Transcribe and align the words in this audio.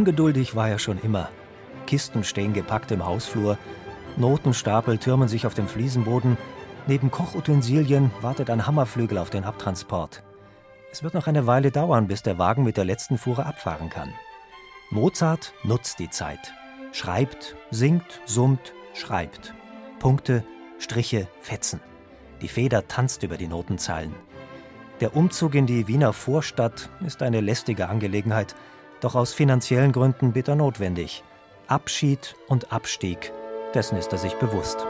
Ungeduldig 0.00 0.56
war 0.56 0.70
er 0.70 0.78
schon 0.78 0.98
immer. 0.98 1.28
Kisten 1.86 2.24
stehen 2.24 2.54
gepackt 2.54 2.90
im 2.90 3.04
Hausflur, 3.04 3.58
Notenstapel 4.16 4.96
türmen 4.96 5.28
sich 5.28 5.44
auf 5.44 5.52
dem 5.52 5.68
Fliesenboden, 5.68 6.38
neben 6.86 7.10
Kochutensilien 7.10 8.10
wartet 8.22 8.48
ein 8.48 8.66
Hammerflügel 8.66 9.18
auf 9.18 9.28
den 9.28 9.44
Abtransport. 9.44 10.22
Es 10.90 11.02
wird 11.02 11.12
noch 11.12 11.26
eine 11.26 11.46
Weile 11.46 11.70
dauern, 11.70 12.06
bis 12.06 12.22
der 12.22 12.38
Wagen 12.38 12.64
mit 12.64 12.78
der 12.78 12.86
letzten 12.86 13.18
Fuhre 13.18 13.44
abfahren 13.44 13.90
kann. 13.90 14.10
Mozart 14.88 15.52
nutzt 15.64 15.98
die 15.98 16.08
Zeit. 16.08 16.54
Schreibt, 16.92 17.54
singt, 17.70 18.22
summt, 18.24 18.72
schreibt. 18.94 19.52
Punkte, 19.98 20.44
Striche, 20.78 21.28
Fetzen. 21.42 21.80
Die 22.40 22.48
Feder 22.48 22.88
tanzt 22.88 23.22
über 23.22 23.36
die 23.36 23.48
Notenzeilen. 23.48 24.14
Der 25.02 25.14
Umzug 25.14 25.54
in 25.54 25.66
die 25.66 25.88
Wiener 25.88 26.14
Vorstadt 26.14 26.88
ist 27.04 27.20
eine 27.20 27.42
lästige 27.42 27.90
Angelegenheit, 27.90 28.56
doch 29.00 29.14
aus 29.14 29.32
finanziellen 29.32 29.92
Gründen 29.92 30.32
bitter 30.32 30.56
notwendig. 30.56 31.24
Abschied 31.66 32.34
und 32.48 32.72
Abstieg, 32.72 33.32
dessen 33.74 33.96
ist 33.96 34.12
er 34.12 34.18
sich 34.18 34.34
bewusst. 34.34 34.86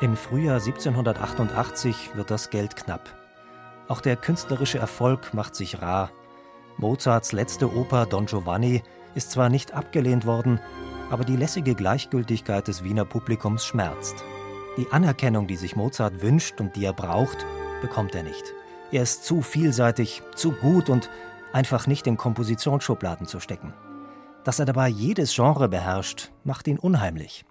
Im 0.00 0.16
Frühjahr 0.16 0.60
1788 0.60 2.14
wird 2.14 2.30
das 2.30 2.50
Geld 2.50 2.76
knapp. 2.76 3.14
Auch 3.88 4.00
der 4.00 4.14
künstlerische 4.14 4.78
Erfolg 4.78 5.34
macht 5.34 5.56
sich 5.56 5.82
rar. 5.82 6.10
Mozarts 6.78 7.32
letzte 7.32 7.74
Oper 7.74 8.06
Don 8.06 8.26
Giovanni 8.26 8.82
ist 9.14 9.32
zwar 9.32 9.48
nicht 9.48 9.74
abgelehnt 9.74 10.26
worden, 10.26 10.60
aber 11.10 11.24
die 11.24 11.36
lässige 11.36 11.74
Gleichgültigkeit 11.74 12.68
des 12.68 12.84
Wiener 12.84 13.04
Publikums 13.04 13.64
schmerzt. 13.64 14.24
Die 14.76 14.86
Anerkennung, 14.92 15.48
die 15.48 15.56
sich 15.56 15.74
Mozart 15.74 16.22
wünscht 16.22 16.60
und 16.60 16.76
die 16.76 16.84
er 16.84 16.92
braucht, 16.92 17.44
bekommt 17.82 18.14
er 18.14 18.22
nicht. 18.22 18.54
Er 18.92 19.02
ist 19.02 19.24
zu 19.24 19.42
vielseitig, 19.42 20.22
zu 20.36 20.52
gut 20.52 20.88
und 20.88 21.10
einfach 21.52 21.88
nicht 21.88 22.06
in 22.06 22.16
Kompositionsschubladen 22.16 23.26
zu 23.26 23.40
stecken. 23.40 23.74
Dass 24.44 24.60
er 24.60 24.64
dabei 24.64 24.88
jedes 24.88 25.34
Genre 25.34 25.68
beherrscht, 25.68 26.30
macht 26.44 26.68
ihn 26.68 26.78
unheimlich. 26.78 27.44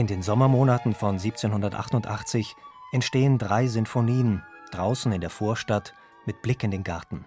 In 0.00 0.06
den 0.06 0.22
Sommermonaten 0.22 0.94
von 0.94 1.16
1788 1.16 2.56
entstehen 2.90 3.36
drei 3.36 3.66
Sinfonien 3.66 4.42
draußen 4.70 5.12
in 5.12 5.20
der 5.20 5.28
Vorstadt 5.28 5.92
mit 6.24 6.40
Blick 6.40 6.64
in 6.64 6.70
den 6.70 6.84
Garten. 6.84 7.26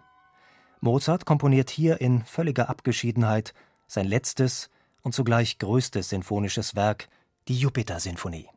Mozart 0.82 1.24
komponiert 1.24 1.70
hier 1.70 2.02
in 2.02 2.24
völliger 2.24 2.70
Abgeschiedenheit 2.70 3.54
sein 3.86 4.08
letztes 4.08 4.72
und 5.04 5.14
zugleich 5.14 5.60
größtes 5.60 6.10
sinfonisches 6.10 6.76
Werk, 6.76 7.10
die 7.48 7.60
Jupiter-Sinfonie. 7.60 8.50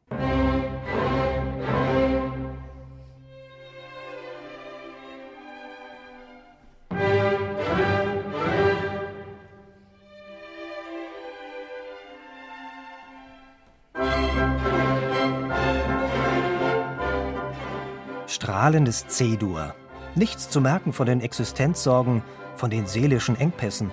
Strahlendes 18.47 19.09
C-Dur. 19.09 19.75
Nichts 20.15 20.49
zu 20.49 20.61
merken 20.61 20.93
von 20.93 21.07
den 21.07 21.21
Existenzsorgen, 21.21 22.23
von 22.55 22.71
den 22.71 22.87
seelischen 22.87 23.35
Engpässen. 23.35 23.91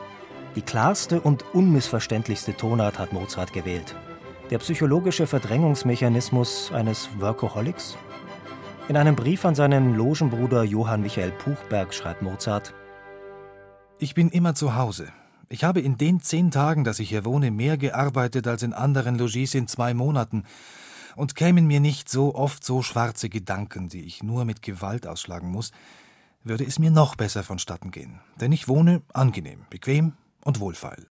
Die 0.55 0.61
klarste 0.61 1.21
und 1.21 1.43
unmissverständlichste 1.55 2.55
Tonart 2.55 2.99
hat 2.99 3.13
Mozart 3.13 3.51
gewählt. 3.51 3.95
Der 4.51 4.59
psychologische 4.59 5.25
Verdrängungsmechanismus 5.25 6.71
eines 6.71 7.09
Workaholics? 7.17 7.97
In 8.89 8.95
einem 8.95 9.15
Brief 9.15 9.43
an 9.43 9.55
seinen 9.55 9.95
Logenbruder 9.95 10.61
Johann 10.61 11.01
Michael 11.01 11.31
Puchberg 11.31 11.91
schreibt 11.91 12.21
Mozart: 12.21 12.75
Ich 13.97 14.13
bin 14.13 14.29
immer 14.29 14.53
zu 14.53 14.75
Hause. 14.75 15.07
Ich 15.49 15.63
habe 15.63 15.81
in 15.81 15.97
den 15.97 16.19
zehn 16.21 16.51
Tagen, 16.51 16.83
dass 16.83 16.99
ich 16.99 17.09
hier 17.09 17.25
wohne, 17.25 17.49
mehr 17.49 17.77
gearbeitet 17.77 18.47
als 18.47 18.61
in 18.61 18.73
anderen 18.73 19.17
Logis 19.17 19.55
in 19.55 19.67
zwei 19.67 19.95
Monaten 19.95 20.43
und 21.15 21.35
kämen 21.35 21.67
mir 21.67 21.79
nicht 21.79 22.09
so 22.09 22.35
oft 22.35 22.63
so 22.63 22.81
schwarze 22.81 23.29
Gedanken, 23.29 23.89
die 23.89 24.03
ich 24.03 24.23
nur 24.23 24.45
mit 24.45 24.61
Gewalt 24.61 25.07
ausschlagen 25.07 25.49
muss, 25.49 25.71
würde 26.43 26.65
es 26.65 26.79
mir 26.79 26.91
noch 26.91 27.15
besser 27.15 27.43
vonstatten 27.43 27.91
gehen. 27.91 28.19
Denn 28.39 28.51
ich 28.51 28.67
wohne 28.67 29.01
angenehm, 29.13 29.65
bequem 29.69 30.13
und 30.43 30.59
wohlfeil. 30.59 31.07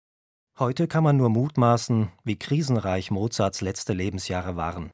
Heute 0.59 0.87
kann 0.87 1.03
man 1.05 1.17
nur 1.17 1.31
mutmaßen, 1.31 2.11
wie 2.25 2.39
krisenreich 2.39 3.11
Mozarts 3.11 3.63
letzte 3.63 3.95
Lebensjahre 3.95 4.57
waren. 4.57 4.91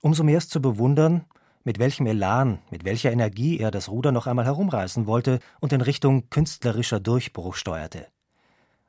Umso 0.00 0.24
mehr 0.24 0.38
ist 0.38 0.50
zu 0.50 0.60
bewundern, 0.62 1.24
mit 1.62 1.78
welchem 1.78 2.06
Elan, 2.06 2.58
mit 2.70 2.84
welcher 2.84 3.12
Energie 3.12 3.58
er 3.58 3.70
das 3.70 3.88
Ruder 3.88 4.12
noch 4.12 4.26
einmal 4.26 4.44
herumreißen 4.44 5.06
wollte 5.06 5.40
und 5.60 5.72
in 5.72 5.80
Richtung 5.80 6.28
künstlerischer 6.30 7.00
Durchbruch 7.00 7.54
steuerte. 7.54 8.06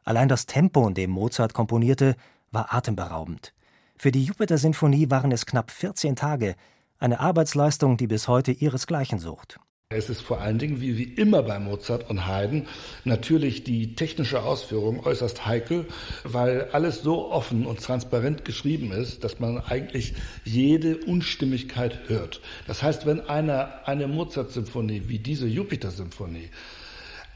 Allein 0.04 0.30
das 0.30 0.46
Tempo, 0.46 0.88
in 0.88 0.94
dem 0.94 1.10
Mozart 1.10 1.54
komponierte, 1.54 2.16
war 2.52 2.74
atemberaubend. 2.74 3.54
Für 3.98 4.12
die 4.12 4.24
Jupiter-Sinfonie 4.24 5.10
waren 5.10 5.32
es 5.32 5.46
knapp 5.46 5.72
14 5.72 6.16
Tage, 6.16 6.56
eine 7.00 7.20
Arbeitsleistung, 7.20 7.98
die 7.98 8.08
bis 8.08 8.28
heute 8.28 8.52
ihresgleichen 8.52 9.20
sucht. 9.20 9.58
Es 9.90 10.10
ist 10.10 10.22
vor 10.22 10.42
allen 10.42 10.58
Dingen, 10.58 10.82
wie, 10.82 10.98
wie 10.98 11.04
immer 11.04 11.44
bei 11.44 11.60
Mozart 11.60 12.10
und 12.10 12.28
Haydn, 12.28 12.68
natürlich 13.06 13.64
die 13.64 13.96
technische 13.96 14.42
Ausführung 14.42 15.06
äußerst 15.06 15.46
heikel, 15.46 15.86
weil 16.24 16.70
alles 16.72 17.04
so 17.04 17.32
offen 17.32 17.66
und 17.66 17.80
transparent 17.80 18.44
geschrieben 18.44 18.92
ist, 18.92 19.24
dass 19.24 19.40
man 19.40 19.60
eigentlich 19.60 20.16
jede 20.44 20.98
Unstimmigkeit 20.98 22.10
hört. 22.10 22.42
Das 22.68 22.84
heißt, 22.84 23.06
wenn 23.06 23.22
einer 23.22 23.88
eine 23.88 24.08
Mozart-Symphonie 24.08 25.04
wie 25.06 25.20
diese 25.20 25.48
Jupiter-Symphonie 25.48 26.50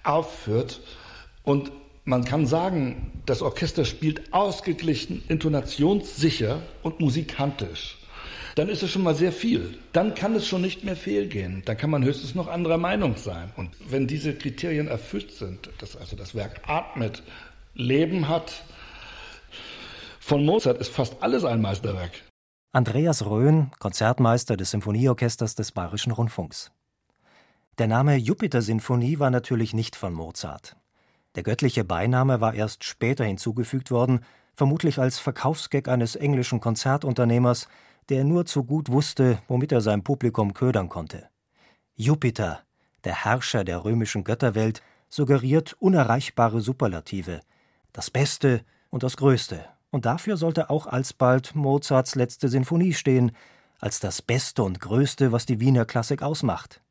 aufführt 0.03 0.81
und 1.43 1.71
man 2.09 2.25
kann 2.25 2.47
sagen, 2.47 3.11
das 3.27 3.43
Orchester 3.43 3.85
spielt 3.85 4.33
ausgeglichen, 4.33 5.23
intonationssicher 5.27 6.59
und 6.81 6.99
musikantisch. 6.99 7.99
Dann 8.55 8.67
ist 8.67 8.81
es 8.81 8.89
schon 8.89 9.03
mal 9.03 9.13
sehr 9.13 9.31
viel. 9.31 9.77
Dann 9.93 10.15
kann 10.15 10.33
es 10.35 10.47
schon 10.47 10.61
nicht 10.61 10.83
mehr 10.83 10.95
fehlgehen. 10.95 11.61
Dann 11.65 11.77
kann 11.77 11.91
man 11.91 12.03
höchstens 12.03 12.33
noch 12.33 12.47
anderer 12.47 12.79
Meinung 12.79 13.15
sein. 13.15 13.53
Und 13.57 13.69
wenn 13.87 14.07
diese 14.07 14.33
Kriterien 14.33 14.87
erfüllt 14.87 15.31
sind, 15.31 15.69
dass 15.77 15.95
also 15.95 16.15
das 16.15 16.33
Werk 16.33 16.61
atmet, 16.67 17.21
Leben 17.75 18.27
hat, 18.27 18.63
von 20.19 20.43
Mozart 20.43 20.79
ist 20.79 20.91
fast 20.91 21.21
alles 21.21 21.45
ein 21.45 21.61
Meisterwerk. 21.61 22.11
Andreas 22.71 23.23
Röhn, 23.27 23.69
Konzertmeister 23.77 24.57
des 24.57 24.71
Symphonieorchesters 24.71 25.53
des 25.53 25.71
Bayerischen 25.71 26.11
Rundfunks. 26.11 26.71
Der 27.77 27.87
Name 27.87 28.15
Jupiter-Sinfonie 28.15 29.19
war 29.19 29.29
natürlich 29.29 29.75
nicht 29.75 29.95
von 29.95 30.13
Mozart. 30.13 30.75
Der 31.35 31.43
göttliche 31.43 31.83
Beiname 31.83 32.41
war 32.41 32.53
erst 32.53 32.83
später 32.83 33.23
hinzugefügt 33.23 33.91
worden, 33.91 34.21
vermutlich 34.55 34.99
als 34.99 35.19
Verkaufsgag 35.19 35.87
eines 35.87 36.15
englischen 36.15 36.59
Konzertunternehmers, 36.59 37.67
der 38.09 38.23
nur 38.23 38.45
zu 38.45 38.63
gut 38.63 38.89
wusste, 38.89 39.39
womit 39.47 39.71
er 39.71 39.81
sein 39.81 40.03
Publikum 40.03 40.53
ködern 40.53 40.89
konnte. 40.89 41.29
Jupiter, 41.95 42.61
der 43.03 43.23
Herrscher 43.23 43.63
der 43.63 43.83
römischen 43.85 44.23
Götterwelt, 44.23 44.81
suggeriert 45.07 45.73
unerreichbare 45.79 46.61
Superlative, 46.61 47.41
das 47.93 48.09
Beste 48.09 48.61
und 48.89 49.03
das 49.03 49.17
Größte, 49.17 49.65
und 49.91 50.05
dafür 50.05 50.37
sollte 50.37 50.69
auch 50.69 50.87
alsbald 50.87 51.55
Mozarts 51.55 52.15
letzte 52.15 52.49
Sinfonie 52.49 52.93
stehen, 52.93 53.31
als 53.79 53.99
das 53.99 54.21
Beste 54.21 54.63
und 54.63 54.79
Größte, 54.79 55.31
was 55.31 55.45
die 55.45 55.59
Wiener 55.59 55.85
Klassik 55.85 56.21
ausmacht. 56.21 56.81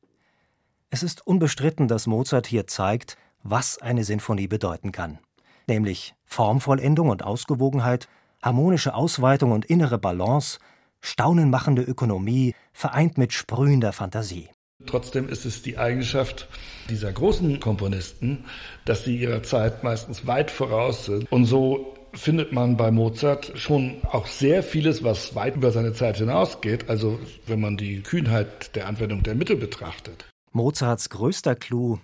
Es 0.91 1.03
ist 1.03 1.27
unbestritten, 1.27 1.87
dass 1.87 2.07
Mozart 2.07 2.47
hier 2.47 2.67
zeigt, 2.67 3.19
was 3.43 3.79
eine 3.79 4.05
Sinfonie 4.05 4.49
bedeuten 4.49 4.93
kann, 4.93 5.19
nämlich 5.67 6.15
Formvollendung 6.25 7.09
und 7.09 7.23
Ausgewogenheit, 7.23 8.09
harmonische 8.43 8.95
Ausweitung 8.95 9.53
und 9.53 9.65
innere 9.67 9.99
Balance, 9.99 10.59
staunenmachende 11.01 11.83
Ökonomie 11.83 12.55
vereint 12.73 13.19
mit 13.19 13.33
sprühender 13.33 13.93
Fantasie. 13.93 14.51
Trotzdem 14.87 15.29
ist 15.29 15.45
es 15.45 15.63
die 15.63 15.77
Eigenschaft 15.77 16.49
dieser 16.89 17.13
großen 17.13 17.59
Komponisten, 17.59 18.45
dass 18.85 19.05
sie 19.05 19.17
ihrer 19.17 19.43
Zeit 19.43 19.83
meistens 19.83 20.27
weit 20.27 20.53
voraus 20.53 21.07
sind. 21.07 21.31
Und 21.33 21.47
so 21.47 21.95
findet 22.13 22.53
man 22.53 22.77
bei 22.77 22.91
Mozart 22.93 23.53
schon 23.57 23.97
auch 24.05 24.27
sehr 24.27 24.63
vieles, 24.63 25.03
was 25.03 25.35
weit 25.35 25.57
über 25.57 25.73
seine 25.73 25.95
Zeit 25.95 26.19
hinausgeht. 26.19 26.89
Also 26.89 27.19
wenn 27.47 27.61
man 27.61 27.77
die 27.77 28.03
Kühnheit 28.03 28.77
der 28.77 28.87
Anwendung 28.87 29.25
der 29.25 29.35
Mittel 29.35 29.57
betrachtet. 29.57 30.27
Mozarts 30.53 31.11
größter 31.11 31.57
Clou 31.57 31.99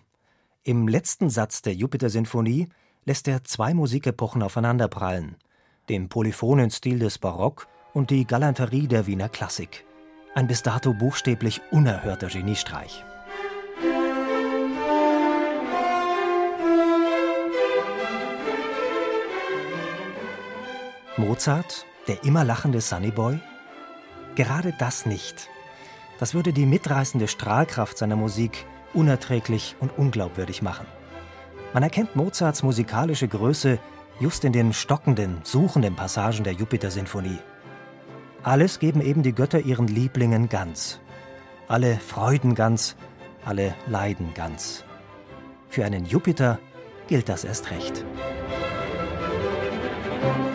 im 0.65 0.89
letzten 0.89 1.29
Satz 1.29 1.61
der 1.61 1.75
Jupiter-Sinfonie 1.75 2.69
lässt 3.05 3.29
er 3.29 3.45
zwei 3.45 3.75
Musikepochen 3.75 4.43
aufeinanderprallen: 4.43 5.37
den 5.91 6.09
polyphonen 6.09 6.71
Stil 6.71 6.99
des 6.99 7.19
Barock 7.19 7.69
und 7.93 8.11
die 8.11 8.27
Galanterie 8.27 8.89
der 8.89 9.07
Wiener 9.07 9.29
Klassik. 9.29 9.85
Ein 10.35 10.47
bis 10.47 10.63
dato 10.63 10.95
buchstäblich 10.95 11.61
unerhörter 11.71 12.29
Geniestreich. 12.29 13.05
Mozart, 21.17 21.87
der 22.09 22.25
immer 22.25 22.45
lachende 22.45 22.81
Sunnyboy? 22.81 23.39
Gerade 24.35 24.75
das 24.79 25.07
nicht. 25.07 25.49
Das 26.19 26.35
würde 26.35 26.53
die 26.53 26.67
mitreißende 26.67 27.29
Strahlkraft 27.29 27.99
seiner 27.99 28.17
Musik 28.17 28.67
unerträglich 28.93 29.77
und 29.81 29.97
unglaubwürdig 29.99 30.63
machen. 30.63 30.87
Man 31.73 31.83
erkennt 31.83 32.15
Mozarts 32.15 32.63
musikalische 32.63 33.27
Größe 33.27 33.79
just 34.21 34.45
in 34.45 34.53
den 34.53 34.73
stockenden, 34.73 35.41
suchenden 35.43 35.97
Passagen 35.97 36.45
der 36.45 36.53
Jupiter-Sinfonie. 36.53 37.39
Alles 38.45 38.79
geben 38.79 39.01
eben 39.01 39.23
die 39.23 39.35
Götter 39.35 39.61
ihren 39.61 39.89
Lieblingen 39.89 40.49
ganz. 40.49 41.01
Alle 41.67 41.97
Freuden 41.97 42.55
ganz, 42.55 42.95
alle 43.45 43.75
Leiden 43.87 44.35
ganz. 44.35 44.85
Für 45.69 45.85
einen 45.85 46.07
Jupiter 46.07 46.61
gilt 47.09 47.29
das 47.29 47.43
erst 47.43 47.71
recht. 47.71 48.05
Musik 50.23 50.54